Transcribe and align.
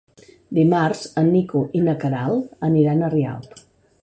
Dimarts 0.59 1.03
en 1.23 1.29
Nico 1.35 1.63
i 1.81 1.85
na 1.89 1.97
Queralt 2.05 2.67
aniran 2.71 3.05
a 3.11 3.15
Rialp. 3.17 3.63